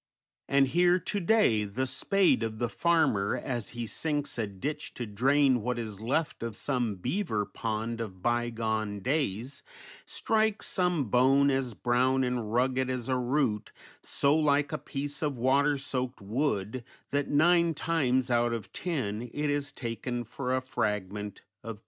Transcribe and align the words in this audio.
And 0.47 0.69
here 0.69 0.97
to 0.97 1.19
day 1.19 1.63
the 1.63 1.85
spade 1.85 2.41
of 2.41 2.57
the 2.57 2.69
farmer 2.69 3.35
as 3.37 3.69
he 3.77 3.85
sinks 3.85 4.39
a 4.39 4.47
ditch 4.47 4.95
to 4.95 5.05
drain 5.05 5.61
what 5.61 5.77
is 5.77 6.01
left 6.01 6.41
of 6.41 6.55
some 6.55 6.95
beaver 6.95 7.45
pond 7.45 8.01
of 8.01 8.19
bygone 8.19 9.01
days, 9.01 9.61
strikes 10.07 10.65
some 10.65 11.03
bone 11.11 11.51
as 11.51 11.75
brown 11.75 12.23
and 12.23 12.51
rugged 12.51 12.89
as 12.89 13.09
a 13.09 13.15
root, 13.15 13.71
so 14.01 14.35
like 14.35 14.71
a 14.71 14.79
piece 14.79 15.21
of 15.21 15.37
water 15.37 15.77
soaked 15.77 16.19
wood 16.19 16.83
that 17.11 17.27
nine 17.29 17.75
times 17.75 18.31
out 18.31 18.53
of 18.53 18.73
ten 18.73 19.29
it 19.31 19.51
is 19.51 19.71
taken 19.71 20.23
for 20.23 20.55
a 20.55 20.61
fragment 20.61 21.41
of 21.63 21.73
tree 21.73 21.73
trunk. 21.75 21.79